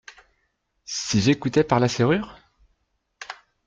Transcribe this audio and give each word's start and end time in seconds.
Si 0.83 1.21
j’écoutais 1.21 1.63
par 1.63 1.79
la 1.79 1.87
serrure?… 1.87 2.35